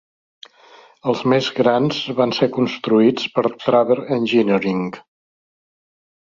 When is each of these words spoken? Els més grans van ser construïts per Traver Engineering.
Els 1.11 1.19
més 1.33 1.49
grans 1.59 1.99
van 2.19 2.33
ser 2.37 2.47
construïts 2.55 3.29
per 3.37 3.45
Traver 3.67 3.99
Engineering. 4.19 4.83